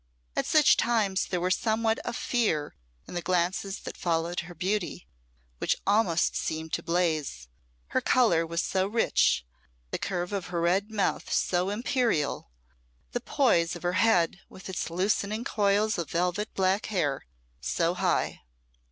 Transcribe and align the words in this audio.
At 0.35 0.47
such 0.47 0.77
times 0.77 1.27
there 1.27 1.39
was 1.39 1.53
somewhat 1.55 1.99
of 1.99 2.15
fear 2.15 2.73
in 3.07 3.13
the 3.13 3.21
glances 3.21 3.81
that 3.81 3.95
followed 3.95 4.39
her 4.39 4.55
beauty, 4.55 5.05
which 5.59 5.75
almost 5.85 6.35
seemed 6.35 6.73
to 6.73 6.81
blaze 6.81 7.47
her 7.89 8.01
colour 8.01 8.43
was 8.43 8.63
so 8.63 8.87
rich, 8.87 9.45
the 9.91 9.99
curve 9.99 10.33
of 10.33 10.47
her 10.47 10.59
red 10.59 10.89
mouth 10.89 11.31
so 11.31 11.69
imperial, 11.69 12.49
the 13.11 13.21
poise 13.21 13.75
of 13.75 13.83
her 13.83 13.93
head, 14.01 14.39
with 14.49 14.69
its 14.69 14.89
loosening 14.89 15.43
coils 15.43 15.99
of 15.99 16.09
velvet 16.09 16.51
black 16.55 16.87
hair, 16.87 17.27
so 17.59 17.93
high. 17.93 18.41